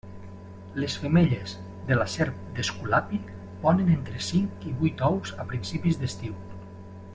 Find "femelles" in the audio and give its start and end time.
1.01-1.53